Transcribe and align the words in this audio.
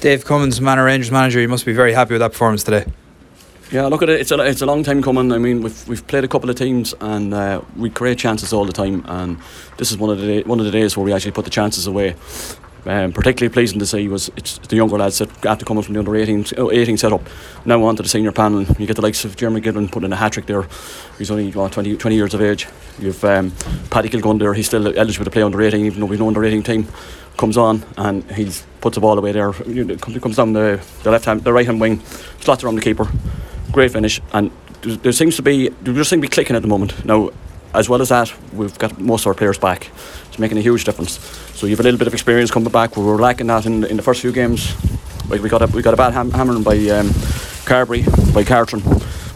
Dave 0.00 0.24
Cummins, 0.24 0.62
Manor 0.62 0.86
Rangers 0.86 1.10
manager, 1.10 1.40
you 1.42 1.48
must 1.48 1.66
be 1.66 1.74
very 1.74 1.92
happy 1.92 2.14
with 2.14 2.20
that 2.20 2.32
performance 2.32 2.64
today. 2.64 2.86
Yeah, 3.70 3.84
look 3.86 4.02
at 4.02 4.08
it. 4.08 4.18
It's 4.18 4.30
a 4.30 4.40
it's 4.40 4.62
a 4.62 4.66
long 4.66 4.82
time 4.82 5.02
coming. 5.02 5.30
I 5.30 5.36
mean, 5.36 5.62
we've 5.62 5.88
we've 5.88 6.06
played 6.06 6.24
a 6.24 6.28
couple 6.28 6.48
of 6.48 6.56
teams 6.56 6.94
and 7.02 7.34
uh, 7.34 7.60
we 7.76 7.90
create 7.90 8.18
chances 8.18 8.52
all 8.52 8.64
the 8.64 8.72
time. 8.72 9.04
And 9.06 9.38
this 9.76 9.92
is 9.92 9.98
one 9.98 10.08
of 10.08 10.18
the 10.18 10.26
day, 10.26 10.42
one 10.42 10.58
of 10.58 10.64
the 10.64 10.72
days 10.72 10.96
where 10.96 11.04
we 11.04 11.12
actually 11.12 11.32
put 11.32 11.44
the 11.44 11.50
chances 11.50 11.86
away. 11.86 12.16
Um, 12.86 13.12
particularly 13.12 13.52
pleasing 13.52 13.78
to 13.78 13.86
see 13.86 14.08
was 14.08 14.30
it's 14.36 14.56
the 14.56 14.76
younger 14.76 14.96
lads 14.96 15.18
that 15.18 15.44
after 15.44 15.66
coming 15.66 15.82
from 15.82 15.92
the 15.92 15.98
under 16.00 16.16
18, 16.16 16.46
18 16.56 16.96
setup 16.96 17.20
now 17.66 17.84
on 17.84 17.94
to 17.96 18.02
the 18.02 18.08
senior 18.08 18.32
panel 18.32 18.62
you 18.62 18.86
get 18.86 18.96
the 18.96 19.02
likes 19.02 19.22
of 19.26 19.36
Jeremy 19.36 19.60
Gibbon 19.60 19.86
putting 19.86 20.06
in 20.06 20.12
a 20.14 20.16
hat 20.16 20.32
trick 20.32 20.46
there 20.46 20.66
he's 21.18 21.30
only 21.30 21.50
what, 21.50 21.72
20, 21.72 21.98
20 21.98 22.16
years 22.16 22.32
of 22.32 22.40
age 22.40 22.66
you've 22.98 23.22
um, 23.22 23.50
Paddy 23.90 24.08
Kilgun 24.08 24.38
there 24.38 24.54
he's 24.54 24.68
still 24.68 24.96
eligible 24.96 25.26
to 25.26 25.30
play 25.30 25.42
under 25.42 25.60
18 25.60 25.84
even 25.84 26.00
though 26.00 26.06
we've 26.06 26.18
no 26.18 26.28
under 26.28 26.42
18 26.42 26.62
team 26.62 26.88
comes 27.40 27.56
on 27.56 27.82
and 27.96 28.16
he 28.32 28.44
puts 28.80 28.94
the 28.94 29.00
ball 29.00 29.18
away 29.18 29.32
there 29.32 29.52
he 29.52 30.20
comes 30.24 30.36
down 30.36 30.52
the, 30.52 30.80
the 31.02 31.10
left 31.10 31.24
hand 31.24 31.42
the 31.42 31.52
right 31.52 31.66
hand 31.66 31.80
wing 31.80 32.00
slots 32.40 32.62
around 32.62 32.76
the 32.76 32.86
keeper 32.88 33.06
great 33.72 33.90
finish 33.90 34.20
and 34.32 34.50
there, 34.82 34.96
there 34.96 35.12
seems 35.12 35.36
to 35.36 35.42
be 35.42 35.68
there 35.82 35.94
just 35.94 36.10
seems 36.10 36.22
to 36.22 36.28
be 36.28 36.34
clicking 36.36 36.56
at 36.56 36.62
the 36.62 36.68
moment 36.68 37.04
now 37.04 37.30
as 37.72 37.88
well 37.88 38.02
as 38.02 38.08
that, 38.08 38.32
we've 38.52 38.76
got 38.78 38.98
most 38.98 39.22
of 39.22 39.28
our 39.28 39.34
players 39.34 39.58
back. 39.58 39.90
It's 40.28 40.38
making 40.38 40.58
a 40.58 40.60
huge 40.60 40.84
difference. 40.84 41.18
So 41.54 41.66
you 41.66 41.72
have 41.72 41.80
a 41.80 41.82
little 41.84 41.98
bit 41.98 42.08
of 42.08 42.14
experience 42.14 42.50
coming 42.50 42.70
back. 42.70 42.96
We 42.96 43.04
were 43.04 43.18
lacking 43.18 43.46
that 43.46 43.66
in, 43.66 43.84
in 43.84 43.96
the 43.96 44.02
first 44.02 44.20
few 44.20 44.32
games. 44.32 44.74
Like 45.28 45.42
we 45.42 45.48
got 45.48 45.62
a 45.62 45.66
we 45.68 45.82
got 45.82 45.94
a 45.94 45.96
bad 45.96 46.12
ham- 46.12 46.32
hammering 46.32 46.64
by 46.64 46.76
um, 46.88 47.10
Carberry, 47.64 48.02
by 48.34 48.42
Cartron, 48.42 48.82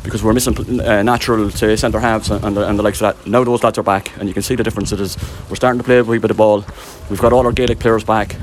because 0.04 0.22
we're 0.22 0.34
missing 0.34 0.80
uh, 0.80 1.02
natural 1.02 1.50
say 1.50 1.74
centre 1.74 1.98
halves 1.98 2.30
and 2.30 2.56
the, 2.56 2.68
and 2.68 2.78
the 2.78 2.82
likes 2.82 3.00
of 3.00 3.16
that. 3.16 3.26
Now 3.26 3.42
those 3.42 3.64
lads 3.64 3.78
are 3.78 3.82
back, 3.82 4.16
and 4.18 4.28
you 4.28 4.34
can 4.34 4.42
see 4.42 4.54
the 4.54 4.62
difference 4.62 4.92
it 4.92 5.00
is. 5.00 5.16
We're 5.48 5.56
starting 5.56 5.78
to 5.80 5.84
play 5.84 5.98
a 5.98 6.04
wee 6.04 6.18
bit 6.18 6.30
of 6.30 6.36
ball. 6.36 6.64
We've 7.10 7.20
got 7.20 7.32
all 7.32 7.44
our 7.46 7.52
Gaelic 7.52 7.80
players 7.80 8.04
back. 8.04 8.36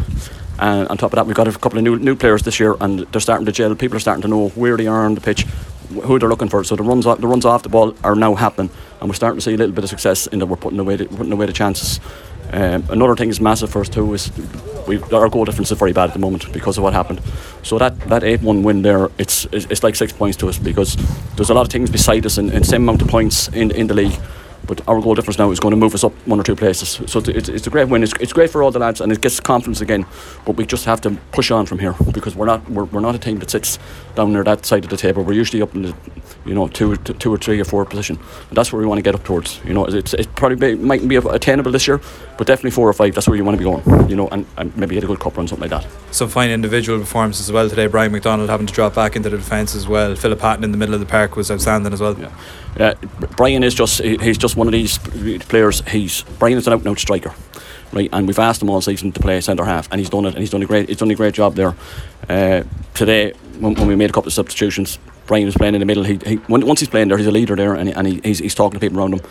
And 0.60 0.88
on 0.90 0.98
top 0.98 1.14
of 1.14 1.16
that, 1.16 1.26
we've 1.26 1.36
got 1.36 1.48
a 1.48 1.52
couple 1.54 1.78
of 1.78 1.84
new 1.84 1.98
new 1.98 2.16
players 2.16 2.44
this 2.44 2.60
year, 2.60 2.76
and 2.82 3.00
they're 3.12 3.22
starting 3.22 3.46
to 3.46 3.52
gel. 3.52 3.74
People 3.76 3.98
are 3.98 4.02
starting 4.02 4.22
to 4.24 4.28
know 4.28 4.50
where 4.50 4.76
they 4.76 4.88
are 4.88 5.06
on 5.06 5.16
the 5.16 5.22
pitch, 5.22 5.44
who 6.04 6.20
they're 6.20 6.30
looking 6.30 6.50
for. 6.50 6.64
So 6.64 6.76
the 6.76 6.84
runs 6.84 7.06
off, 7.06 7.20
the 7.20 7.28
runs 7.28 7.46
off 7.46 7.64
the 7.64 7.70
ball 7.70 7.96
are 8.04 8.16
now 8.16 8.36
happening, 8.36 8.70
and 9.00 9.10
we're 9.10 9.16
starting 9.16 9.38
to 9.38 9.42
see 9.42 9.54
a 9.54 9.58
little 9.58 9.74
bit 9.74 9.84
of 9.84 9.90
success 9.90 10.28
in 10.28 10.40
that 10.40 10.48
we're 10.48 10.58
putting 10.58 10.80
away 10.80 10.98
the, 10.98 11.06
putting 11.06 11.32
away 11.32 11.46
the 11.46 11.54
chances. 11.54 12.00
Um, 12.52 12.84
another 12.90 13.16
thing 13.16 13.30
is 13.30 13.40
massive 13.40 13.72
for 13.72 13.82
us 13.82 13.90
too 13.90 14.14
is 14.14 14.30
we 14.92 15.02
our 15.14 15.30
goal 15.30 15.46
difference 15.46 15.72
is 15.72 15.78
very 15.78 15.94
bad 15.94 16.10
at 16.10 16.14
the 16.14 16.20
moment 16.20 16.52
because 16.52 16.78
of 16.78 16.84
what 16.84 16.94
happened. 16.94 17.22
So 17.64 17.78
that 17.78 18.00
that 18.10 18.24
eight 18.24 18.42
one 18.42 18.64
win 18.64 18.82
there, 18.82 19.10
it's, 19.18 19.46
it's 19.52 19.84
like 19.84 19.96
six 19.96 20.12
points 20.12 20.38
to 20.38 20.50
us 20.50 20.58
because 20.60 20.98
there's 21.36 21.50
a 21.50 21.54
lot 21.54 21.62
of 21.62 21.72
things 21.72 21.90
beside 21.90 22.26
us 22.26 22.38
in, 22.38 22.50
in 22.52 22.64
same 22.64 22.84
amount 22.84 23.02
of 23.02 23.08
points 23.08 23.48
in 23.50 23.72
in 23.72 23.88
the 23.88 23.94
league. 23.94 24.20
But 24.72 24.88
our 24.88 25.02
goal 25.02 25.16
difference 25.16 25.38
now 25.38 25.52
is 25.52 25.60
going 25.60 25.72
to 25.72 25.76
move 25.76 25.94
us 25.94 26.06
up 26.06 26.14
one 26.26 26.40
or 26.40 26.44
two 26.44 26.56
places. 26.56 27.02
So 27.12 27.20
it's, 27.20 27.50
it's 27.50 27.68
a 27.68 27.70
great 27.70 27.90
win. 27.90 28.04
It's, 28.04 28.14
it's 28.22 28.32
great 28.32 28.50
for 28.50 28.64
all 28.64 28.72
the 28.72 28.80
lads 28.80 29.02
and 29.02 29.12
it 29.12 29.20
gets 29.20 29.38
confidence 29.42 29.82
again. 29.82 30.06
But 30.46 30.56
we 30.56 30.66
just 30.66 30.86
have 30.86 31.02
to 31.02 31.12
push 31.34 31.52
on 31.52 31.66
from 31.66 31.80
here 31.80 31.94
because 32.14 32.38
we're 32.38 32.46
not 32.46 32.70
we're, 32.70 32.86
we're 32.86 33.02
not 33.02 33.14
a 33.14 33.20
team 33.20 33.40
that 33.40 33.52
sits 33.52 33.80
down 34.16 34.32
near 34.32 34.46
that 34.46 34.66
side 34.66 34.86
of 34.86 34.90
the 34.90 34.96
table. 34.96 35.24
We're 35.24 35.34
usually 35.34 35.62
up 35.62 35.76
in 35.76 35.82
the 35.82 35.96
you 36.46 36.54
know 36.54 36.70
two 36.70 36.96
two 36.96 37.34
or 37.34 37.38
three 37.38 37.60
or 37.60 37.66
four 37.66 37.84
position, 37.84 38.18
and 38.48 38.58
that's 38.58 38.72
where 38.72 38.82
we 38.82 38.88
want 38.88 38.98
to 39.00 39.02
get 39.02 39.14
up 39.14 39.26
towards. 39.26 39.60
You 39.66 39.74
know, 39.74 39.84
it's 39.88 40.14
it 40.14 40.34
probably 40.38 40.56
be, 40.56 40.82
mightn't 40.82 41.10
be 41.10 41.18
attainable 41.18 41.74
this 41.74 41.86
year, 41.86 42.00
but 42.38 42.48
definitely 42.48 42.72
four 42.72 42.88
or 42.88 42.94
five. 42.94 43.14
That's 43.14 43.28
where 43.28 43.36
you 43.36 43.44
want 43.44 43.60
to 43.60 43.64
be 43.64 43.66
going. 43.66 44.10
You 44.10 44.16
know, 44.16 44.30
and, 44.30 44.46
and 44.56 44.76
maybe 44.78 44.96
get 44.96 45.04
a 45.04 45.08
good 45.08 45.20
cup 45.20 45.36
run 45.36 45.50
something 45.50 45.70
like 45.70 45.82
that. 45.82 45.92
Some 46.14 46.30
fine 46.30 46.50
individual 46.50 46.98
performances 46.98 47.50
as 47.50 47.52
well 47.52 47.70
today. 47.70 47.88
Brian 47.88 48.14
McDonald 48.14 48.50
having 48.50 48.68
to 48.68 48.74
drop 48.74 48.96
back 48.96 49.18
into 49.18 49.30
the 49.30 49.36
defence 49.36 49.76
as 49.76 49.86
well. 49.86 50.16
Philip 50.16 50.40
Hatton 50.40 50.64
in 50.64 50.72
the 50.72 50.78
middle 50.78 50.94
of 50.94 51.02
the 51.02 51.06
park 51.06 51.36
was 51.36 51.52
outstanding 51.52 51.92
as 51.92 52.00
well. 52.00 52.18
Yeah. 52.18 52.32
Uh, 52.80 52.94
Brian 53.36 53.64
is 53.64 53.74
just 53.74 54.02
he's 54.02 54.38
just 54.38 54.56
one 54.62 54.68
of 54.68 54.74
these 54.74 55.00
players. 55.46 55.82
He's 55.88 56.22
Brian 56.38 56.56
is 56.56 56.68
an 56.68 56.74
out 56.74 56.82
and 56.82 56.90
out 56.90 57.00
striker, 57.00 57.34
right? 57.94 58.10
And 58.14 58.28
we've 58.28 58.38
asked 58.38 58.62
him 58.62 58.70
all 58.70 58.80
season 58.80 59.12
to 59.14 59.20
play 59.20 59.42
centre 59.42 59.66
half, 59.66 59.92
and 59.92 59.98
he's 60.00 60.12
done 60.12 60.26
it. 60.26 60.36
And 60.36 60.38
he's 60.38 60.52
done 60.52 60.62
a 60.62 60.68
great 60.68 60.88
he's 60.88 61.00
done 61.00 61.10
a 61.10 61.16
great 61.16 61.34
job 61.34 61.56
there. 61.56 61.76
Uh, 62.30 62.62
today, 62.94 63.32
when, 63.60 63.74
when, 63.74 63.88
we 63.88 63.96
made 63.96 64.12
a 64.12 64.14
couple 64.14 64.28
of 64.28 64.34
substitutions, 64.34 65.00
Brian 65.26 65.46
was 65.48 65.56
playing 65.56 65.74
in 65.74 65.80
the 65.80 65.88
middle. 65.88 66.04
He, 66.04 66.20
he 66.28 66.36
once 66.48 66.80
he's 66.80 66.90
playing 66.90 67.08
there, 67.08 67.18
he's 67.18 67.26
a 67.26 67.32
leader 67.32 67.56
there, 67.56 67.74
and, 67.74 67.90
and 67.90 68.06
he, 68.06 68.22
he's, 68.24 68.38
he's 68.38 68.54
talking 68.54 68.80
to 68.80 68.86
people 68.86 69.00
around 69.00 69.16
him. 69.16 69.22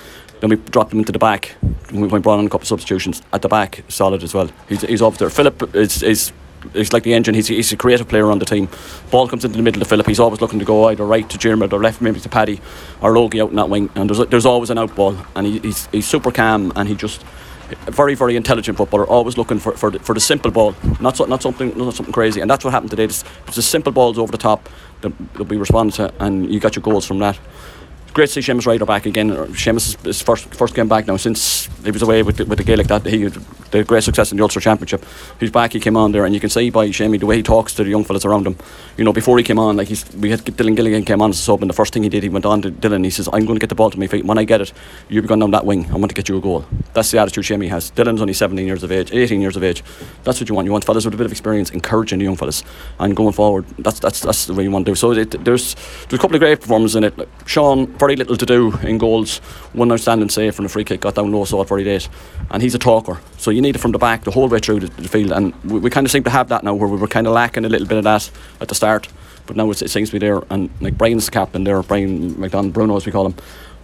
Then 0.41 0.51
we 0.51 0.57
dropped 0.57 0.93
him 0.93 0.99
into 0.99 1.13
the 1.13 1.21
back. 1.21 1.55
We 1.93 2.09
brought 2.09 2.41
on 2.41 2.47
a 2.47 2.49
couple 2.49 2.63
of 2.63 2.67
substitutions 2.67 3.23
at 3.33 3.43
the 3.43 3.49
back, 3.49 3.85
solid 3.87 4.25
as 4.25 4.35
well. 4.35 4.51
He's 4.69 4.81
he's 4.81 5.01
off 5.01 5.19
there. 5.19 5.31
Philip 5.31 5.77
is 5.77 6.03
is 6.03 6.33
he's 6.73 6.93
like 6.93 7.03
the 7.03 7.15
engine. 7.15 7.35
He's, 7.35 7.49
he's 7.49 7.73
a 7.73 7.77
creative 7.77 8.09
player 8.09 8.31
on 8.31 8.39
the 8.39 8.45
team. 8.45 8.69
Ball 9.11 9.29
comes 9.29 9.45
into 9.45 9.57
the 9.57 9.63
middle 9.63 9.83
of 9.83 9.89
Philip. 9.89 10.07
He's 10.07 10.21
always 10.21 10.41
looking 10.41 10.59
to 10.59 10.65
go 10.65 10.89
either 10.89 11.05
right 11.05 11.29
to 11.31 11.39
Jeremy 11.39 11.69
or 11.71 11.81
left 11.81 12.01
maybe 12.01 12.21
to 12.21 12.29
Paddy 12.29 12.61
or 13.01 13.17
Logie 13.17 13.41
out 13.41 13.51
in 13.51 13.57
that 13.57 13.69
wing. 13.69 13.91
And 13.95 14.09
there's 14.09 14.27
there's 14.29 14.47
always 14.47 14.71
an 14.71 14.79
out 14.79 14.95
ball. 14.95 15.17
And 15.35 15.47
he, 15.47 15.59
he's 15.61 15.87
he's 15.87 16.07
super 16.07 16.31
calm 16.31 16.73
and 16.77 16.89
he 16.89 16.95
just 16.95 17.25
very 17.87 18.15
very 18.15 18.37
intelligent 18.37 18.77
footballer. 18.79 19.07
Always 19.07 19.37
looking 19.37 19.59
for 19.59 19.73
for 19.73 19.91
the, 19.91 19.99
for 19.99 20.15
the 20.15 20.21
simple 20.21 20.51
ball, 20.51 20.75
not 21.01 21.17
so, 21.17 21.25
not 21.25 21.43
something 21.43 21.77
not 21.77 21.95
something 21.95 22.13
crazy. 22.13 22.41
And 22.41 22.51
that's 22.51 22.65
what 22.65 22.73
happened 22.73 22.91
today. 22.91 23.05
It's, 23.05 23.25
it's 23.47 23.57
the 23.57 23.63
simple 23.63 23.93
balls 23.93 24.19
over 24.19 24.33
the 24.33 24.39
top 24.39 24.69
that, 25.03 25.13
that 25.35 25.45
we 25.45 25.57
responded 25.57 25.95
to, 25.97 26.13
and 26.21 26.53
you 26.53 26.61
got 26.61 26.77
your 26.77 26.83
goals 26.83 27.07
from 27.07 27.19
that 27.21 27.39
great 28.13 28.29
to 28.29 28.43
see 28.43 28.53
Seamus 28.53 28.67
Ryder 28.67 28.87
back 28.87 29.07
again. 29.07 29.31
Uh, 29.31 29.47
Seamus 29.47 30.07
is 30.07 30.23
first 30.23 30.47
first 30.55 30.75
game 30.75 30.89
back 30.89 31.07
now 31.07 31.17
since 31.17 31.69
he 31.85 31.91
was 31.91 32.03
away 32.03 32.23
with 32.23 32.37
the, 32.37 32.45
with 32.45 32.59
the 32.59 32.65
Gaelic 32.65 32.87
that 32.89 33.07
he 33.07 33.29
the 33.71 33.85
great 33.85 34.03
success 34.03 34.33
in 34.33 34.37
the 34.37 34.43
Ulster 34.43 34.61
Championship. 34.61 35.05
He's 35.39 35.51
back. 35.51 35.73
He 35.73 35.81
came 35.81 35.97
on 35.97 36.13
there, 36.13 36.25
and 36.25 36.35
you 36.35 36.41
can 36.41 36.51
see 36.51 36.71
by 36.71 36.91
Shamey 36.91 37.19
the 37.19 37.27
way 37.27 37.37
he 37.37 37.43
talks 37.43 37.75
to 37.75 37.85
the 37.85 37.91
young 37.91 38.05
fellas 38.05 38.25
around 38.25 38.47
him. 38.47 38.57
You 38.97 39.05
know, 39.05 39.13
before 39.13 39.39
he 39.39 39.45
came 39.45 39.59
on, 39.59 39.77
like 39.77 39.89
he's 39.89 40.11
we 40.15 40.31
had 40.31 40.41
Dylan 40.41 40.77
Gilligan 40.77 41.05
came 41.05 41.23
on 41.23 41.31
as 41.31 41.39
a 41.39 41.43
sub, 41.43 41.63
and 41.63 41.71
the 41.71 41.75
first 41.75 41.93
thing 41.93 42.03
he 42.03 42.09
did, 42.09 42.23
he 42.23 42.29
went 42.29 42.47
on 42.47 42.63
to 42.63 42.71
Dylan. 42.71 43.05
He 43.05 43.11
says, 43.11 43.29
"I'm 43.33 43.45
going 43.45 43.55
to 43.57 43.61
get 43.61 43.69
the 43.69 43.75
ball 43.75 43.91
to 43.91 43.99
my 43.99 44.07
feet. 44.07 44.25
When 44.25 44.39
I 44.39 44.45
get 44.45 44.61
it, 44.61 44.73
you'll 45.09 45.23
be 45.23 45.29
going 45.29 45.41
down 45.41 45.53
that 45.53 45.65
wing. 45.65 45.87
I 45.91 45.97
want 45.97 46.11
to 46.11 46.15
get 46.15 46.29
you 46.29 46.37
a 46.37 46.41
goal." 46.41 46.65
That's 46.93 47.11
the 47.11 47.19
attitude 47.19 47.45
Shamey 47.45 47.69
has. 47.69 47.91
Dylan's 47.93 48.21
only 48.21 48.35
17 48.35 48.67
years 48.67 48.83
of 48.83 48.91
age, 48.91 49.13
18 49.13 49.41
years 49.41 49.57
of 49.57 49.63
age. 49.63 49.85
That's 50.25 50.41
what 50.41 50.49
you 50.49 50.55
want. 50.55 50.67
You 50.67 50.73
want 50.73 50.85
fellas 50.85 51.05
with 51.05 51.15
a 51.15 51.17
bit 51.17 51.27
of 51.27 51.33
experience 51.33 51.71
encouraging 51.71 52.19
the 52.19 52.25
young 52.25 52.37
fellas 52.37 52.65
and 52.99 53.17
going 53.17 53.33
forward. 53.33 53.67
That's 53.79 54.01
that's 54.01 54.21
that's 54.21 54.47
the 54.47 54.55
way 54.55 54.65
you 54.65 54.71
want 54.71 54.87
to 54.87 54.91
do. 54.93 54.97
So 54.97 55.13
it, 55.13 55.45
there's 55.45 55.75
there's 55.75 56.15
a 56.15 56.19
couple 56.19 56.35
of 56.35 56.41
great 56.41 56.61
performances 56.61 56.97
in 56.97 57.05
it. 57.05 57.17
Like 57.17 57.29
Sean, 57.47 57.87
very 58.01 58.17
little 58.17 58.37
to 58.37 58.47
do 58.47 58.77
in 58.79 58.99
goals. 58.99 59.39
One 59.73 59.93
outstanding 59.93 60.31
save 60.31 60.57
from 60.57 60.65
the 60.65 60.69
free 60.69 60.85
kick, 60.85 61.03
got 61.03 61.15
down 61.15 61.31
low, 61.31 61.45
saw 61.45 61.63
it 61.63 61.69
very 61.69 61.85
late. 61.85 62.09
And 62.51 62.63
he's 62.63 62.75
a 62.75 62.79
talker. 62.79 63.21
So 63.37 63.51
you 63.51 63.61
need 63.61 63.77
it 63.77 63.79
from 63.79 63.93
the 63.93 63.99
back 63.99 64.25
the 64.25 64.33
whole 64.33 64.49
way 64.49 64.59
through 64.59 64.81
the, 64.81 64.89
the 65.03 65.09
field. 65.09 65.31
And 65.31 65.55
we, 65.65 65.79
we 65.79 65.91
kind 65.91 66.07
of 66.07 66.11
seem 66.11 66.25
to 66.25 66.31
have 66.31 66.49
that 66.49 66.65
now 66.65 66.75
where 66.75 66.89
we 66.89 66.97
were 66.97 67.07
kind 67.07 67.27
of 67.27 67.33
lacking 67.35 67.65
a 67.65 67.69
little 67.69 67.87
bit 67.87 67.99
of 67.99 68.05
that 68.05 68.31
at 68.61 68.69
the 68.69 68.75
start. 68.75 69.09
But 69.47 69.57
now 69.57 69.71
it 69.71 69.77
seems 69.77 70.11
to 70.11 70.13
be 70.13 70.19
there. 70.19 70.43
And 70.51 70.71
like 70.81 70.99
Brian's 70.99 71.31
captain 71.31 71.65
there, 71.65 71.83
Brian 71.83 72.41
McDonald, 72.41 72.73
Bruno 72.73 72.97
as 72.97 73.07
we 73.07 73.13
call 73.13 73.27
him. 73.27 73.35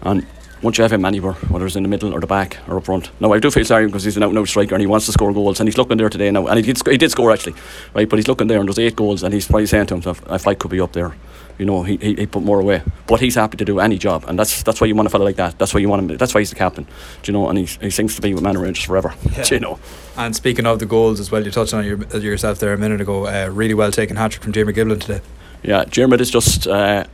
And 0.02 0.26
once 0.62 0.78
you 0.78 0.82
have 0.82 0.92
him 0.92 1.04
anywhere, 1.04 1.34
whether 1.50 1.66
it's 1.66 1.76
in 1.76 1.82
the 1.82 1.88
middle 1.88 2.12
or 2.12 2.20
the 2.20 2.26
back 2.26 2.58
or 2.68 2.78
up 2.78 2.84
front. 2.84 3.10
Now 3.20 3.32
I 3.32 3.38
do 3.38 3.50
feel 3.50 3.64
sorry 3.64 3.86
because 3.86 4.04
he's 4.04 4.16
an 4.16 4.22
out 4.22 4.30
and 4.30 4.38
out 4.38 4.48
striker 4.48 4.74
and 4.74 4.80
he 4.80 4.86
wants 4.86 5.06
to 5.06 5.12
score 5.12 5.32
goals 5.32 5.60
and 5.60 5.68
he's 5.68 5.76
looking 5.76 5.98
there 5.98 6.08
today 6.08 6.30
now 6.30 6.46
and 6.46 6.56
he 6.56 6.62
did 6.62 6.80
he 6.88 6.96
did 6.96 7.10
score 7.10 7.30
actually, 7.32 7.54
right? 7.94 8.08
But 8.08 8.16
he's 8.16 8.28
looking 8.28 8.46
there 8.46 8.58
and 8.58 8.68
there's 8.68 8.78
eight 8.78 8.96
goals 8.96 9.22
and 9.22 9.34
he's 9.34 9.46
probably 9.46 9.66
saying 9.66 9.86
to 9.86 9.94
himself, 9.94 10.22
if 10.30 10.46
I 10.46 10.54
could 10.54 10.70
be 10.70 10.80
up 10.80 10.92
there, 10.92 11.14
you 11.58 11.64
know, 11.64 11.82
he, 11.82 11.96
he, 11.96 12.14
he 12.14 12.26
put 12.26 12.42
more 12.42 12.60
away. 12.60 12.82
But 13.06 13.20
he's 13.20 13.34
happy 13.34 13.56
to 13.56 13.64
do 13.64 13.80
any 13.80 13.98
job 13.98 14.24
and 14.28 14.38
that's 14.38 14.62
that's 14.62 14.80
why 14.80 14.86
you 14.86 14.94
want 14.94 15.06
a 15.06 15.10
fella 15.10 15.24
like 15.24 15.36
that. 15.36 15.58
That's 15.58 15.72
why 15.74 15.80
you 15.80 15.88
want 15.88 16.10
him. 16.10 16.16
That's 16.16 16.34
why 16.34 16.40
he's 16.40 16.50
the 16.50 16.56
captain, 16.56 16.84
do 17.22 17.32
you 17.32 17.32
know. 17.32 17.48
And 17.48 17.58
he 17.58 17.64
he 17.64 17.90
seems 17.90 18.14
to 18.16 18.22
be 18.22 18.34
with 18.34 18.42
Manor 18.42 18.60
Rangers 18.60 18.84
forever, 18.84 19.14
Yeah. 19.32 19.42
do 19.48 19.54
you 19.54 19.60
know. 19.60 19.78
And 20.16 20.34
speaking 20.34 20.66
of 20.66 20.78
the 20.78 20.86
goals 20.86 21.20
as 21.20 21.30
well, 21.30 21.44
you 21.44 21.50
touched 21.50 21.74
on 21.74 21.84
your, 21.84 21.98
yourself 22.18 22.58
there 22.58 22.72
a 22.72 22.78
minute 22.78 23.00
ago. 23.00 23.26
Uh, 23.26 23.48
really 23.52 23.74
well 23.74 23.90
taken 23.90 24.16
hat 24.16 24.32
trick 24.32 24.42
from 24.42 24.52
Jamie 24.52 24.72
Giblin 24.72 25.00
today. 25.00 25.20
Yeah, 25.62 25.84
Jeremy 25.84 26.16
is 26.20 26.30
just. 26.30 26.66
Uh, 26.66 27.04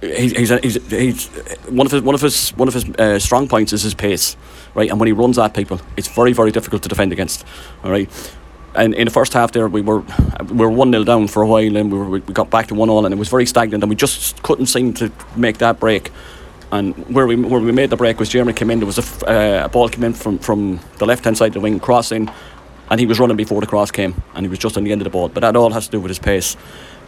he's, 0.00 0.32
he's, 0.32 0.50
he's, 0.60 0.90
he's 0.90 1.26
one 1.68 1.86
of 1.86 1.92
his 1.92 2.02
one 2.02 2.14
of 2.14 2.20
his 2.20 2.50
one 2.50 2.68
of 2.68 2.74
his 2.74 2.84
uh, 2.98 3.18
strong 3.18 3.48
points 3.48 3.72
is 3.72 3.82
his 3.82 3.94
pace, 3.94 4.36
right? 4.74 4.90
And 4.90 4.98
when 5.00 5.06
he 5.06 5.12
runs 5.12 5.38
at 5.38 5.54
people, 5.54 5.80
it's 5.96 6.08
very 6.08 6.32
very 6.32 6.50
difficult 6.50 6.82
to 6.82 6.88
defend 6.88 7.12
against. 7.12 7.44
All 7.82 7.90
right. 7.90 8.08
And 8.74 8.94
in 8.94 9.04
the 9.04 9.10
first 9.10 9.32
half, 9.32 9.52
there 9.52 9.68
we 9.68 9.82
were 9.82 10.02
we 10.48 10.56
were 10.56 10.70
one 10.70 10.90
0 10.90 11.04
down 11.04 11.28
for 11.28 11.42
a 11.42 11.46
while, 11.46 11.76
and 11.76 11.92
we, 11.92 11.98
were, 11.98 12.10
we 12.10 12.20
got 12.20 12.50
back 12.50 12.66
to 12.68 12.74
one 12.74 12.90
all, 12.90 13.04
and 13.04 13.14
it 13.14 13.18
was 13.18 13.28
very 13.28 13.46
stagnant, 13.46 13.82
and 13.82 13.90
we 13.90 13.96
just 13.96 14.42
couldn't 14.42 14.66
seem 14.66 14.92
to 14.94 15.12
make 15.36 15.58
that 15.58 15.78
break. 15.78 16.10
And 16.72 16.94
where 17.14 17.26
we 17.26 17.36
where 17.36 17.60
we 17.60 17.70
made 17.70 17.90
the 17.90 17.96
break 17.96 18.18
was 18.18 18.28
Jeremy 18.28 18.52
came 18.52 18.70
in. 18.70 18.80
There 18.80 18.86
was 18.86 18.98
a, 18.98 19.30
uh, 19.30 19.66
a 19.66 19.68
ball 19.68 19.88
came 19.88 20.02
in 20.02 20.12
from, 20.12 20.38
from 20.38 20.80
the 20.98 21.06
left 21.06 21.24
hand 21.24 21.38
side 21.38 21.48
of 21.48 21.54
the 21.54 21.60
wing, 21.60 21.78
crossing, 21.78 22.28
and 22.90 22.98
he 22.98 23.06
was 23.06 23.20
running 23.20 23.36
before 23.36 23.60
the 23.60 23.66
cross 23.66 23.92
came, 23.92 24.20
and 24.34 24.44
he 24.44 24.50
was 24.50 24.58
just 24.58 24.76
on 24.76 24.82
the 24.82 24.90
end 24.90 25.00
of 25.00 25.04
the 25.04 25.10
ball. 25.10 25.28
But 25.28 25.40
that 25.40 25.54
all 25.54 25.70
has 25.70 25.86
to 25.86 25.92
do 25.92 26.00
with 26.00 26.10
his 26.10 26.18
pace, 26.18 26.56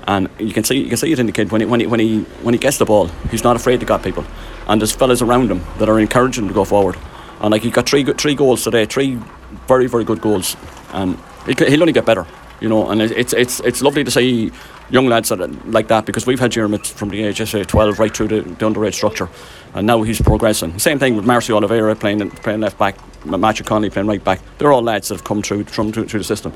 and 0.06 0.28
you 0.38 0.52
can 0.52 0.62
see 0.62 0.76
you 0.78 0.88
can 0.88 0.96
see 0.96 1.10
it 1.10 1.18
in 1.18 1.26
the 1.26 1.32
kid 1.32 1.50
when 1.50 1.62
he 1.62 1.66
when 1.66 1.80
he 1.80 1.86
when 1.86 1.98
he 1.98 2.20
when 2.42 2.54
he 2.54 2.58
gets 2.58 2.78
the 2.78 2.84
ball, 2.84 3.08
he's 3.30 3.42
not 3.42 3.56
afraid 3.56 3.80
to 3.80 3.86
got 3.86 4.04
people, 4.04 4.24
and 4.68 4.80
there's 4.80 4.92
fellas 4.92 5.20
around 5.20 5.50
him 5.50 5.64
that 5.78 5.88
are 5.88 5.98
encouraging 5.98 6.44
him 6.44 6.48
to 6.48 6.54
go 6.54 6.64
forward, 6.64 6.96
and 7.40 7.50
like 7.50 7.62
he 7.62 7.70
got 7.70 7.88
three 7.88 8.04
three 8.04 8.36
goals 8.36 8.62
today, 8.62 8.86
three 8.86 9.18
very 9.66 9.88
very 9.88 10.04
good 10.04 10.20
goals, 10.20 10.56
and 10.92 11.18
he'll 11.46 11.82
only 11.82 11.92
get 11.92 12.04
better, 12.04 12.26
you 12.60 12.68
know, 12.68 12.90
and 12.90 13.00
it's 13.02 13.32
it's 13.32 13.60
it's 13.60 13.82
lovely 13.82 14.04
to 14.04 14.10
see 14.10 14.50
young 14.90 15.06
lads 15.06 15.30
that 15.30 15.66
like 15.66 15.88
that 15.88 16.06
because 16.06 16.26
we've 16.26 16.40
had 16.40 16.52
Jeremy 16.52 16.78
from 16.78 17.08
the 17.08 17.24
age 17.24 17.38
say 17.48 17.64
12 17.64 17.98
right 17.98 18.16
through 18.16 18.28
the, 18.28 18.40
the 18.42 18.64
underage 18.64 18.94
structure 18.94 19.28
and 19.74 19.86
now 19.86 20.02
he's 20.02 20.20
progressing. 20.20 20.78
Same 20.78 20.98
thing 20.98 21.16
with 21.16 21.24
Marcio 21.24 21.54
Oliveira 21.54 21.94
playing 21.96 22.30
playing 22.30 22.60
left 22.60 22.78
back 22.78 22.96
Matthew 23.24 23.64
Conley 23.64 23.90
playing 23.90 24.08
right 24.08 24.22
back. 24.22 24.40
They're 24.58 24.72
all 24.72 24.82
lads 24.82 25.08
that 25.08 25.16
have 25.16 25.24
come 25.24 25.42
through 25.42 25.64
from 25.64 25.92
through, 25.92 26.06
through 26.06 26.20
the 26.20 26.24
system. 26.24 26.52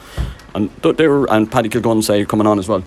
And 0.54 0.70
th- 0.82 0.96
they're 0.96 1.24
and 1.26 1.50
Paddy 1.50 1.68
Kilgun 1.68 2.02
say 2.02 2.24
coming 2.24 2.46
on 2.46 2.58
as 2.58 2.68
well. 2.68 2.84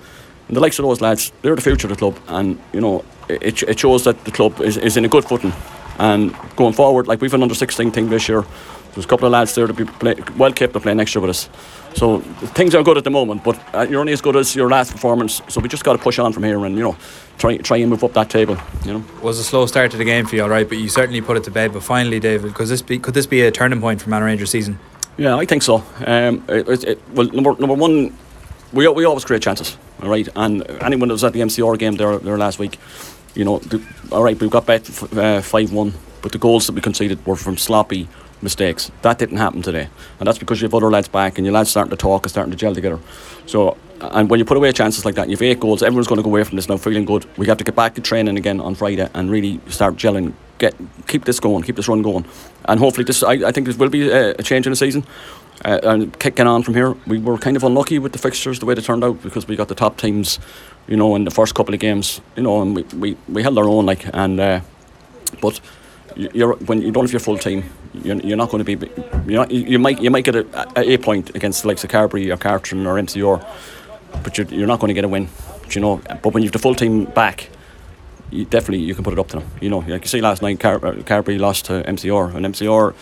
And 0.48 0.58
the 0.58 0.62
likes 0.62 0.80
of 0.80 0.84
those 0.84 1.02
lads 1.02 1.32
they're 1.42 1.56
the 1.56 1.62
future 1.62 1.88
of 1.88 1.92
the 1.92 1.98
club 1.98 2.18
and 2.28 2.60
you 2.72 2.82
know 2.82 3.04
it, 3.30 3.64
it 3.64 3.80
shows 3.80 4.04
that 4.04 4.24
the 4.26 4.32
club 4.32 4.60
is, 4.62 4.78
is 4.78 4.98
in 4.98 5.06
a 5.06 5.10
good 5.10 5.26
footing. 5.26 5.54
And 6.00 6.36
going 6.56 6.74
forward 6.74 7.08
like 7.08 7.22
we've 7.22 7.34
an 7.34 7.44
under 7.44 7.56
16 7.56 7.92
thing 7.92 8.10
this 8.10 8.30
year. 8.30 8.46
There's 8.94 9.06
a 9.06 9.08
couple 9.08 9.26
of 9.26 9.32
lads 9.32 9.56
there 9.56 9.66
to 9.66 9.74
be 9.74 9.86
play, 9.86 10.16
well 10.38 10.54
capable 10.54 10.78
of 10.78 10.84
playing 10.84 10.98
next 10.98 11.16
year 11.16 11.22
with 11.22 11.32
us 11.32 11.50
So 11.96 12.20
things 12.20 12.74
are 12.76 12.84
good 12.84 12.98
at 12.98 13.04
the 13.04 13.10
moment, 13.12 13.44
but 13.44 13.60
uh, 13.74 13.86
you're 13.90 14.00
only 14.00 14.14
as 14.14 14.22
good 14.22 14.36
as 14.36 14.56
your 14.56 14.70
last 14.70 14.92
performance. 14.92 15.42
So 15.48 15.62
we 15.62 15.70
just 15.70 15.84
got 15.84 15.94
to 15.94 16.00
push 16.00 16.20
on 16.20 16.34
from 16.34 16.44
here 16.44 16.64
and 16.66 16.76
you 16.76 16.84
know 16.84 16.98
try 17.38 17.58
try 17.58 17.78
and 17.78 17.90
move 17.90 18.04
up 18.04 18.14
that 18.14 18.30
table. 18.30 18.58
You 18.86 18.94
know, 18.94 19.06
it 19.18 19.24
was 19.24 19.40
a 19.40 19.44
slow 19.44 19.66
start 19.66 19.92
to 19.92 19.98
the 19.98 20.06
game 20.06 20.26
for 20.26 20.36
you, 20.36 20.44
all 20.44 20.50
right, 20.50 20.68
but 20.68 20.78
you 20.80 20.90
certainly 20.90 21.22
put 21.22 21.38
it 21.38 21.44
to 21.46 21.52
bed. 21.52 21.74
But 21.74 21.84
finally, 21.84 22.20
David, 22.20 22.56
could 22.56 22.68
this 22.68 22.82
be 22.82 23.00
could 23.00 23.14
this 23.14 23.28
be 23.28 23.42
a 23.42 23.52
turning 23.52 23.80
point 23.80 24.02
for 24.02 24.10
Manor 24.10 24.26
Rangers 24.26 24.50
season? 24.50 24.80
Yeah, 25.18 25.36
I 25.36 25.46
think 25.46 25.62
so. 25.62 25.84
Um, 26.06 26.44
it, 26.48 26.68
it, 26.68 26.84
it, 26.84 27.10
well, 27.14 27.28
number 27.28 27.56
number 27.60 27.76
one, 27.76 28.16
we 28.72 28.88
we 28.88 29.06
always 29.06 29.26
create 29.26 29.44
chances, 29.44 29.78
all 30.02 30.10
right. 30.10 30.28
And 30.36 30.68
anyone 30.82 31.10
that 31.10 31.14
was 31.14 31.24
at 31.24 31.34
the 31.34 31.42
MCR 31.42 31.78
game 31.78 31.96
there 31.96 32.18
there 32.18 32.38
last 32.38 32.58
week, 32.58 32.80
you 33.36 33.46
know, 33.46 33.60
the, 33.60 33.82
all 34.12 34.24
right, 34.24 34.40
we've 34.40 34.50
got 34.50 34.66
back 34.66 34.82
uh, 35.16 35.42
five 35.42 35.72
uh, 35.72 35.76
one, 35.76 35.94
but 36.22 36.32
the 36.32 36.40
goals 36.40 36.66
that 36.66 36.74
we 36.74 36.82
conceded 36.82 37.24
were 37.26 37.36
from 37.36 37.58
sloppy 37.58 38.08
mistakes. 38.42 38.92
That 39.02 39.20
didn't 39.20 39.38
happen 39.38 39.62
today, 39.62 39.90
and 40.20 40.28
that's 40.28 40.38
because 40.38 40.62
you 40.62 40.66
have 40.66 40.74
other 40.74 40.90
lads 40.90 41.08
back 41.08 41.38
and 41.38 41.46
your 41.46 41.54
lads 41.54 41.70
starting 41.70 41.92
to 41.92 41.98
talk 41.98 42.24
and 42.24 42.32
starting 42.32 42.52
to 42.52 42.58
gel 42.58 42.74
together. 42.74 43.00
So, 43.46 43.78
and 44.02 44.30
when 44.30 44.40
you 44.40 44.46
put 44.46 44.58
away 44.58 44.72
chances 44.72 45.06
like 45.06 45.16
that, 45.16 45.30
you 45.30 45.36
have 45.36 45.42
eight 45.42 45.60
goals. 45.60 45.84
Everyone's 45.84 46.08
going 46.08 46.18
to 46.18 46.24
go 46.24 46.30
away 46.30 46.44
from 46.44 46.56
this 46.56 46.68
now 46.68 46.78
feeling 46.78 47.06
good. 47.06 47.26
We 47.38 47.48
have 47.48 47.58
to 47.58 47.64
get 47.64 47.76
back 47.76 47.96
to 47.96 48.02
training 48.02 48.38
again 48.38 48.60
on 48.60 48.76
Friday 48.76 49.10
and 49.14 49.30
really 49.30 49.60
start 49.68 49.96
gelling. 49.96 50.34
Get 50.60 50.76
keep 51.08 51.26
this 51.26 51.40
going, 51.40 51.64
keep 51.64 51.76
this 51.76 51.88
run 51.88 52.02
going, 52.02 52.26
and 52.66 52.80
hopefully 52.80 53.06
this. 53.06 53.24
I, 53.24 53.34
I 53.34 53.52
think 53.52 53.68
this 53.68 53.78
will 53.78 53.90
be 53.90 54.10
a, 54.10 54.32
a 54.32 54.44
change 54.44 54.66
in 54.66 54.72
the 54.72 54.78
season. 54.78 55.06
Uh, 55.66 55.80
and 55.84 56.20
kicking 56.20 56.48
on 56.48 56.64
from 56.64 56.74
here, 56.74 56.92
we 57.08 57.20
were 57.20 57.38
kind 57.38 57.56
of 57.56 57.64
unlucky 57.64 57.98
with 57.98 58.12
the 58.12 58.18
fixtures 58.18 58.60
the 58.60 58.66
way 58.66 58.74
they 58.74 58.82
turned 58.82 59.04
out 59.04 59.22
because 59.22 59.48
we 59.48 59.56
got 59.56 59.68
the 59.68 59.76
top 59.76 59.98
teams, 59.98 60.40
you 60.88 60.98
know, 60.98 61.16
in 61.16 61.24
the 61.24 61.32
first 61.32 61.56
couple 61.56 61.74
of 61.74 61.80
games, 61.80 62.20
you 62.36 62.44
know, 62.44 62.62
and 62.62 62.76
we, 62.76 62.84
we, 62.98 63.18
we 63.30 63.44
held 63.44 63.58
our 63.58 63.68
own 63.68 63.86
like 63.86 64.06
and 64.14 64.40
uh, 64.40 64.60
but 65.42 65.62
you're 66.16 66.56
when 66.56 66.82
you 66.82 66.92
don't 66.92 67.06
have 67.06 67.12
your 67.12 67.20
full 67.20 67.38
team, 67.38 67.64
you're, 67.94 68.18
you're 68.18 68.38
not 68.38 68.50
going 68.50 68.64
to 68.64 68.76
be. 68.76 68.88
you 69.26 69.38
know 69.38 69.46
you 69.48 69.80
might 69.80 70.02
you 70.02 70.10
might 70.10 70.24
get 70.24 70.36
a, 70.36 70.80
a, 70.80 70.94
a 70.94 70.98
point 70.98 71.36
against 71.36 71.62
the 71.62 71.68
likes 71.68 71.84
of 71.84 71.90
Carbery 71.90 72.34
or 72.34 72.38
Cartron 72.38 72.86
or 72.86 72.96
MCR, 72.96 73.46
but 74.24 74.38
you're, 74.38 74.48
you're 74.48 74.68
not 74.68 74.80
going 74.80 74.90
to 74.90 74.94
get 74.94 75.04
a 75.04 75.08
win. 75.08 75.30
you 75.70 75.82
know, 75.82 76.02
but 76.22 76.34
when 76.34 76.44
you 76.44 76.48
have 76.48 76.54
the 76.54 76.60
full 76.60 76.76
team 76.76 77.06
back, 77.06 77.50
you 78.32 78.46
definitely 78.46 78.80
you 78.86 78.96
can 78.96 79.04
put 79.04 79.14
it 79.14 79.20
up 79.20 79.28
to 79.30 79.40
them. 79.40 79.50
You 79.62 79.70
know, 79.70 79.80
like 79.80 80.02
you 80.02 80.08
see 80.08 80.22
last 80.22 80.42
night, 80.42 80.60
Car- 80.60 80.84
uh, 80.86 80.94
Carbery 81.04 81.40
lost 81.40 81.66
to 81.66 81.84
MCR, 81.84 82.36
and 82.36 82.46
MCR 82.46 82.94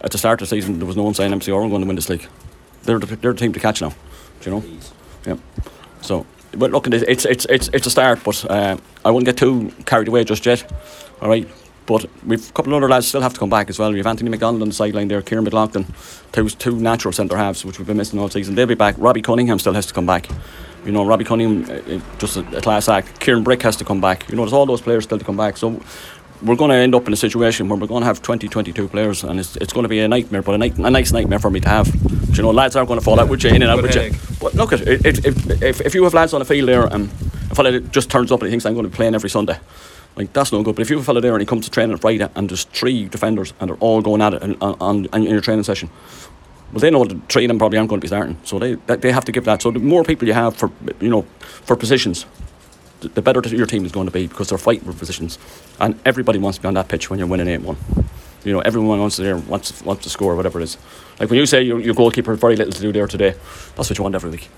at 0.00 0.10
the 0.10 0.18
start 0.18 0.42
of 0.42 0.48
the 0.48 0.56
season 0.56 0.78
there 0.78 0.86
was 0.86 0.96
no 0.96 1.04
one 1.04 1.14
saying 1.14 1.32
MCR 1.32 1.54
were 1.54 1.68
going 1.68 1.80
to 1.82 1.86
win 1.86 1.96
this 1.96 2.08
league. 2.08 2.26
They're 2.82 2.98
the, 2.98 3.16
they're 3.16 3.32
the 3.32 3.38
team 3.38 3.52
to 3.52 3.60
catch 3.60 3.80
now. 3.80 3.94
you 4.44 4.50
know? 4.50 4.64
Yeah. 5.26 5.36
So, 6.00 6.26
but 6.52 6.72
look, 6.72 6.88
it's 6.88 7.24
it's 7.24 7.46
it's 7.46 7.68
it's 7.72 7.86
a 7.86 7.90
start, 7.90 8.24
but 8.24 8.44
uh, 8.50 8.76
I 9.04 9.10
wouldn't 9.10 9.26
get 9.26 9.36
too 9.36 9.72
carried 9.86 10.08
away 10.08 10.24
just 10.24 10.44
yet. 10.44 10.70
All 11.20 11.28
right, 11.28 11.48
but 11.86 12.06
we've 12.24 12.48
a 12.48 12.52
couple 12.52 12.72
of 12.72 12.78
other 12.78 12.88
lads 12.88 13.08
still 13.08 13.20
have 13.20 13.34
to 13.34 13.40
come 13.40 13.50
back 13.50 13.68
as 13.68 13.78
well. 13.78 13.90
We 13.90 13.98
have 13.98 14.06
Anthony 14.06 14.30
McDonald 14.30 14.62
on 14.62 14.68
the 14.68 14.74
sideline 14.74 15.08
there, 15.08 15.22
Kieran 15.22 15.44
McLaughlin, 15.44 15.86
two, 16.32 16.48
two 16.48 16.76
natural 16.76 17.12
centre 17.12 17.36
halves, 17.36 17.64
which 17.64 17.78
we've 17.78 17.86
been 17.86 17.96
missing 17.96 18.18
all 18.18 18.28
season. 18.28 18.54
They'll 18.54 18.66
be 18.66 18.74
back. 18.74 18.94
Robbie 18.98 19.22
Cunningham 19.22 19.58
still 19.58 19.74
has 19.74 19.86
to 19.86 19.94
come 19.94 20.06
back. 20.06 20.28
You 20.84 20.92
know, 20.92 21.04
Robbie 21.04 21.24
Cunningham, 21.24 21.70
uh, 21.70 21.94
uh, 21.94 22.00
just 22.18 22.36
a, 22.36 22.56
a 22.56 22.60
class 22.60 22.88
act. 22.88 23.20
Kieran 23.20 23.42
Brick 23.42 23.62
has 23.62 23.76
to 23.76 23.84
come 23.84 24.00
back. 24.00 24.28
You 24.28 24.36
know, 24.36 24.42
there's 24.42 24.52
all 24.52 24.66
those 24.66 24.80
players 24.80 25.04
still 25.04 25.18
to 25.18 25.24
come 25.24 25.36
back. 25.36 25.56
So 25.56 25.80
we're 26.42 26.56
going 26.56 26.70
to 26.70 26.76
end 26.76 26.94
up 26.94 27.06
in 27.06 27.12
a 27.12 27.16
situation 27.16 27.68
where 27.68 27.78
we're 27.78 27.86
going 27.86 28.02
to 28.02 28.06
have 28.06 28.20
20, 28.20 28.48
22 28.48 28.88
players, 28.88 29.22
and 29.22 29.38
it's, 29.38 29.56
it's 29.56 29.72
going 29.72 29.84
to 29.84 29.88
be 29.88 30.00
a 30.00 30.08
nightmare, 30.08 30.42
but 30.42 30.54
a, 30.54 30.58
night, 30.58 30.76
a 30.78 30.90
nice 30.90 31.12
nightmare 31.12 31.38
for 31.38 31.50
me 31.50 31.60
to 31.60 31.68
have. 31.68 31.92
But, 32.02 32.36
you 32.36 32.42
know, 32.42 32.50
lads 32.50 32.74
are 32.74 32.84
going 32.84 32.98
to 32.98 33.04
fall 33.04 33.20
out 33.20 33.28
with 33.28 33.44
you, 33.44 33.50
in 33.50 33.62
and 33.62 33.70
out 33.70 33.82
with 33.82 33.94
you. 33.94 34.12
But 34.40 34.54
look, 34.54 34.72
at 34.72 34.80
it, 34.80 35.06
if, 35.24 35.62
if, 35.62 35.80
if 35.80 35.94
you 35.94 36.02
have 36.04 36.14
lads 36.14 36.34
on 36.34 36.40
the 36.40 36.44
field 36.44 36.68
there, 36.68 36.86
and 36.86 37.10
a 37.50 37.54
fella 37.54 37.78
just 37.80 38.10
turns 38.10 38.32
up 38.32 38.40
and 38.40 38.48
he 38.48 38.50
thinks 38.50 38.66
I'm 38.66 38.74
going 38.74 38.84
to 38.84 38.90
be 38.90 38.96
playing 38.96 39.14
every 39.14 39.30
Sunday, 39.30 39.58
like 40.16 40.32
that's 40.32 40.52
no 40.52 40.62
good. 40.62 40.76
But 40.76 40.82
if 40.82 40.90
you 40.90 40.96
have 40.96 41.04
a 41.04 41.06
fella 41.06 41.20
there 41.20 41.32
and 41.32 41.40
he 41.40 41.46
comes 41.46 41.64
to 41.64 41.70
training 41.70 41.96
Friday 41.96 42.28
and 42.34 42.48
there's 42.48 42.64
three 42.64 43.08
defenders 43.08 43.52
and 43.60 43.70
they're 43.70 43.76
all 43.78 44.02
going 44.02 44.20
at 44.20 44.34
it 44.34 44.42
on, 44.62 44.76
on, 44.80 45.06
in 45.12 45.22
your 45.22 45.40
training 45.40 45.64
session, 45.64 45.90
well, 46.72 46.80
they 46.80 46.90
know 46.90 47.04
the 47.04 47.20
three 47.28 47.44
of 47.44 47.48
them 47.48 47.58
probably 47.58 47.78
aren't 47.78 47.90
going 47.90 48.00
to 48.00 48.04
be 48.04 48.08
starting, 48.08 48.38
so 48.44 48.58
they 48.58 48.74
they 48.74 49.12
have 49.12 49.24
to 49.26 49.32
give 49.32 49.44
that. 49.44 49.62
So 49.62 49.70
the 49.70 49.78
more 49.78 50.04
people 50.04 50.26
you 50.26 50.34
have 50.34 50.56
for 50.56 50.70
you 51.00 51.10
know 51.10 51.22
for 51.40 51.76
positions, 51.76 52.26
the, 53.00 53.22
better 53.22 53.46
your 53.48 53.66
team 53.66 53.84
is 53.84 53.92
going 53.92 54.06
to 54.06 54.12
be 54.12 54.26
because 54.26 54.48
they're 54.48 54.58
fighting 54.58 54.84
for 54.84 54.98
positions, 54.98 55.38
and 55.80 55.98
everybody 56.04 56.38
wants 56.38 56.58
to 56.58 56.62
be 56.62 56.68
on 56.68 56.74
that 56.74 56.88
pitch 56.88 57.10
when 57.10 57.18
you're 57.18 57.28
winning 57.28 57.48
eight 57.48 57.60
one. 57.60 57.76
You 58.44 58.52
know, 58.52 58.60
everyone 58.60 58.98
wants 58.98 59.16
to 59.16 59.22
there 59.22 59.36
wants 59.36 59.82
wants 59.82 60.04
to 60.04 60.10
score 60.10 60.34
whatever 60.34 60.60
it 60.60 60.64
is. 60.64 60.78
Like 61.20 61.28
when 61.30 61.38
you 61.38 61.46
say 61.46 61.62
your, 61.62 61.78
your 61.78 61.94
goalkeeper 61.94 62.34
very 62.34 62.56
little 62.56 62.72
to 62.72 62.80
do 62.80 62.90
there 62.90 63.06
today, 63.06 63.34
that's 63.76 63.90
what 63.90 63.98
you 63.98 64.02
want 64.02 64.14
every 64.14 64.30
week. 64.30 64.48